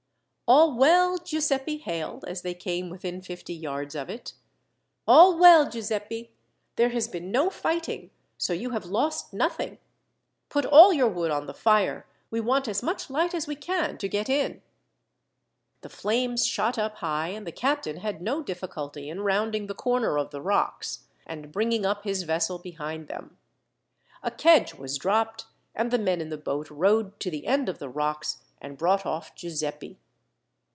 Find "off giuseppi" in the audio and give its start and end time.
29.05-29.97